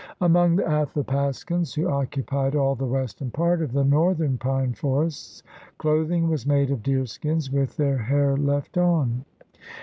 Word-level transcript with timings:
Among 0.19 0.55
the 0.55 0.63
Athapascans 0.63 1.75
who 1.75 1.87
occupied 1.87 2.55
all 2.55 2.73
the 2.73 2.87
western 2.87 3.29
part 3.29 3.61
of 3.61 3.71
the 3.71 3.83
northern 3.83 4.39
pine 4.39 4.73
forests, 4.73 5.43
clothing 5.77 6.27
was 6.27 6.47
made 6.47 6.71
of 6.71 6.81
deerskins 6.81 7.51
with 7.51 7.77
the 7.77 7.99
hair 7.99 8.35
left 8.35 8.79
on. 8.79 9.25